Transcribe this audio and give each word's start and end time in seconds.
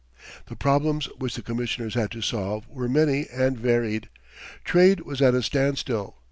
The 0.47 0.55
problems 0.55 1.05
which 1.19 1.35
the 1.35 1.43
Commissioners 1.43 1.93
had 1.93 2.09
to 2.09 2.21
solve 2.23 2.67
were 2.67 2.89
many 2.89 3.27
and 3.31 3.59
varied. 3.59 4.09
Trade 4.63 5.01
was 5.01 5.21
at 5.21 5.35
a 5.35 5.43
standstill. 5.43 6.15